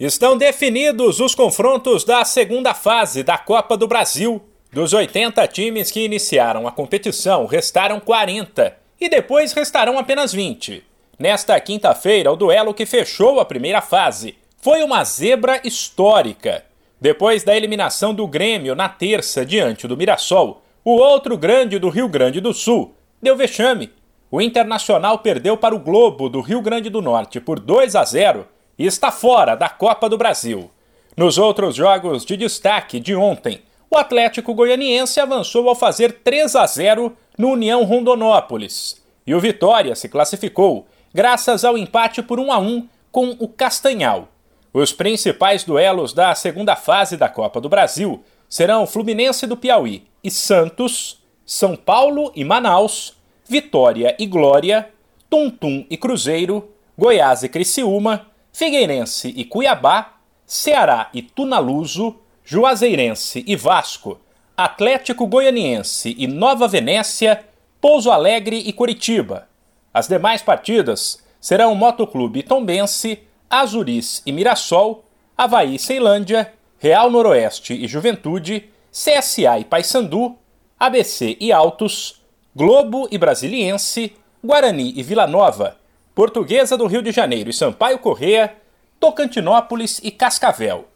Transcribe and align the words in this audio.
Estão 0.00 0.38
definidos 0.38 1.18
os 1.18 1.34
confrontos 1.34 2.04
da 2.04 2.24
segunda 2.24 2.72
fase 2.72 3.24
da 3.24 3.36
Copa 3.36 3.76
do 3.76 3.88
Brasil. 3.88 4.40
Dos 4.72 4.92
80 4.92 5.44
times 5.48 5.90
que 5.90 6.04
iniciaram 6.04 6.68
a 6.68 6.70
competição, 6.70 7.46
restaram 7.46 7.98
40 7.98 8.76
e 9.00 9.08
depois 9.08 9.52
restarão 9.52 9.98
apenas 9.98 10.32
20. 10.32 10.84
Nesta 11.18 11.58
quinta-feira, 11.58 12.30
o 12.30 12.36
duelo 12.36 12.72
que 12.72 12.86
fechou 12.86 13.40
a 13.40 13.44
primeira 13.44 13.80
fase 13.80 14.36
foi 14.58 14.84
uma 14.84 15.02
zebra 15.02 15.60
histórica. 15.64 16.64
Depois 17.00 17.42
da 17.42 17.56
eliminação 17.56 18.14
do 18.14 18.28
Grêmio 18.28 18.76
na 18.76 18.88
terça 18.88 19.44
diante 19.44 19.88
do 19.88 19.96
Mirassol, 19.96 20.62
o 20.84 20.92
outro 20.92 21.36
grande 21.36 21.76
do 21.76 21.88
Rio 21.88 22.08
Grande 22.08 22.40
do 22.40 22.54
Sul 22.54 22.94
deu 23.20 23.34
vexame. 23.34 23.90
O 24.30 24.40
Internacional 24.40 25.18
perdeu 25.18 25.56
para 25.56 25.74
o 25.74 25.80
Globo 25.80 26.28
do 26.28 26.40
Rio 26.40 26.62
Grande 26.62 26.88
do 26.88 27.02
Norte 27.02 27.40
por 27.40 27.58
2 27.58 27.96
a 27.96 28.04
0 28.04 28.46
e 28.78 28.86
está 28.86 29.10
fora 29.10 29.54
da 29.54 29.68
Copa 29.68 30.08
do 30.08 30.16
Brasil. 30.16 30.70
Nos 31.16 31.36
outros 31.36 31.74
jogos 31.74 32.24
de 32.24 32.36
destaque 32.36 33.00
de 33.00 33.14
ontem, 33.14 33.62
o 33.90 33.96
Atlético 33.96 34.54
Goianiense 34.54 35.18
avançou 35.18 35.68
ao 35.68 35.74
fazer 35.74 36.20
3 36.22 36.54
a 36.54 36.66
0 36.66 37.16
no 37.36 37.48
União 37.48 37.82
Rondonópolis. 37.84 39.02
E 39.26 39.34
o 39.34 39.40
Vitória 39.40 39.94
se 39.94 40.08
classificou 40.08 40.86
graças 41.12 41.64
ao 41.64 41.76
empate 41.76 42.22
por 42.22 42.38
1 42.38 42.52
a 42.52 42.58
1 42.58 42.88
com 43.10 43.36
o 43.38 43.48
Castanhal. 43.48 44.28
Os 44.72 44.92
principais 44.92 45.64
duelos 45.64 46.12
da 46.12 46.34
segunda 46.34 46.76
fase 46.76 47.16
da 47.16 47.28
Copa 47.28 47.60
do 47.60 47.68
Brasil 47.68 48.22
serão 48.48 48.86
Fluminense 48.86 49.46
do 49.46 49.56
Piauí 49.56 50.06
e 50.22 50.30
Santos, 50.30 51.20
São 51.44 51.74
Paulo 51.74 52.30
e 52.36 52.44
Manaus, 52.44 53.16
Vitória 53.48 54.14
e 54.18 54.26
Glória, 54.26 54.90
Tuntum 55.28 55.86
e 55.90 55.96
Cruzeiro, 55.96 56.70
Goiás 56.96 57.42
e 57.42 57.48
Criciúma, 57.48 58.26
Figueirense 58.58 59.32
e 59.36 59.44
Cuiabá, 59.44 60.14
Ceará 60.44 61.10
e 61.14 61.22
Tunaluso, 61.22 62.16
Juazeirense 62.44 63.44
e 63.46 63.54
Vasco, 63.54 64.18
Atlético 64.56 65.28
Goianiense 65.28 66.12
e 66.18 66.26
Nova 66.26 66.66
Venécia, 66.66 67.44
Pouso 67.80 68.10
Alegre 68.10 68.56
e 68.56 68.72
Curitiba. 68.72 69.46
As 69.94 70.08
demais 70.08 70.42
partidas 70.42 71.24
serão 71.40 71.72
Motoclube 71.76 72.42
Tombense, 72.42 73.20
Azuris 73.48 74.22
e 74.26 74.32
Mirassol, 74.32 75.04
Havaí 75.36 75.76
e 75.76 75.78
Ceilândia, 75.78 76.52
Real 76.80 77.12
Noroeste 77.12 77.74
e 77.74 77.86
Juventude, 77.86 78.68
CSA 78.90 79.60
e 79.60 79.64
Paysandu, 79.64 80.36
ABC 80.80 81.36
e 81.38 81.52
Altos, 81.52 82.20
Globo 82.56 83.06
e 83.08 83.18
Brasiliense, 83.18 84.16
Guarani 84.42 84.94
e 84.96 85.02
Vila 85.04 85.28
Nova, 85.28 85.76
Portuguesa 86.18 86.76
do 86.76 86.88
Rio 86.88 87.00
de 87.00 87.12
Janeiro 87.12 87.48
e 87.48 87.52
Sampaio 87.52 88.00
Correa, 88.00 88.52
Tocantinópolis 88.98 90.00
e 90.02 90.10
Cascavel. 90.10 90.88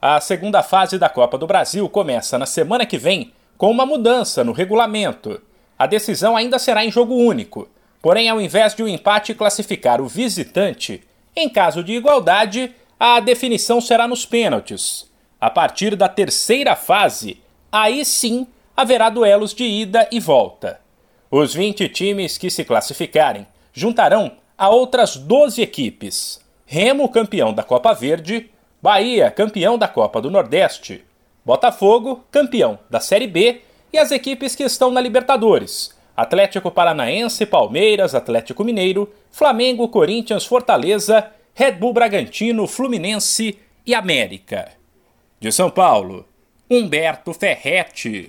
A 0.00 0.18
segunda 0.22 0.62
fase 0.62 0.96
da 0.96 1.06
Copa 1.06 1.36
do 1.36 1.46
Brasil 1.46 1.86
começa 1.86 2.38
na 2.38 2.46
semana 2.46 2.86
que 2.86 2.96
vem 2.96 3.30
com 3.58 3.70
uma 3.70 3.84
mudança 3.84 4.42
no 4.42 4.52
regulamento. 4.52 5.38
A 5.78 5.86
decisão 5.86 6.34
ainda 6.34 6.58
será 6.58 6.82
em 6.82 6.90
jogo 6.90 7.14
único, 7.14 7.68
porém, 8.00 8.30
ao 8.30 8.40
invés 8.40 8.74
de 8.74 8.82
um 8.82 8.88
empate 8.88 9.34
classificar 9.34 10.00
o 10.00 10.08
visitante, 10.08 11.04
em 11.36 11.46
caso 11.46 11.84
de 11.84 11.92
igualdade, 11.92 12.74
a 12.98 13.20
definição 13.20 13.82
será 13.82 14.08
nos 14.08 14.24
pênaltis. 14.24 15.10
A 15.38 15.50
partir 15.50 15.94
da 15.94 16.08
terceira 16.08 16.74
fase, 16.74 17.38
aí 17.70 18.02
sim 18.02 18.46
haverá 18.74 19.10
duelos 19.10 19.52
de 19.52 19.64
ida 19.64 20.08
e 20.10 20.18
volta. 20.18 20.80
Os 21.30 21.52
20 21.52 21.86
times 21.90 22.38
que 22.38 22.48
se 22.48 22.64
classificarem 22.64 23.46
juntarão 23.74 24.39
a 24.60 24.68
outras 24.68 25.16
12 25.16 25.62
equipes. 25.62 26.38
Remo, 26.66 27.08
campeão 27.08 27.50
da 27.50 27.62
Copa 27.62 27.94
Verde, 27.94 28.50
Bahia, 28.82 29.30
campeão 29.30 29.78
da 29.78 29.88
Copa 29.88 30.20
do 30.20 30.30
Nordeste, 30.30 31.02
Botafogo, 31.42 32.22
campeão 32.30 32.78
da 32.90 33.00
Série 33.00 33.26
B 33.26 33.62
e 33.90 33.96
as 33.96 34.12
equipes 34.12 34.54
que 34.54 34.62
estão 34.62 34.90
na 34.90 35.00
Libertadores: 35.00 35.98
Atlético 36.14 36.70
Paranaense, 36.70 37.46
Palmeiras, 37.46 38.14
Atlético 38.14 38.62
Mineiro, 38.62 39.10
Flamengo, 39.30 39.88
Corinthians, 39.88 40.44
Fortaleza, 40.44 41.30
Red 41.54 41.72
Bull 41.72 41.94
Bragantino, 41.94 42.66
Fluminense 42.66 43.58
e 43.86 43.94
América. 43.94 44.72
De 45.40 45.50
São 45.50 45.70
Paulo, 45.70 46.28
Humberto 46.70 47.32
Ferretti. 47.32 48.28